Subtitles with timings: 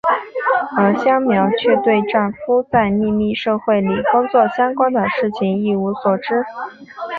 [0.77, 6.43] 而香苗却对丈夫在秘密社会里工作相关的事情一无所知。